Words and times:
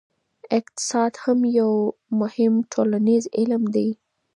اقتصاد 0.57 1.13
هم 1.23 1.39
یو 1.59 1.71
مهم 2.19 2.53
ټولنیز 2.71 3.23
علم 3.37 3.61
دی. 3.75 3.87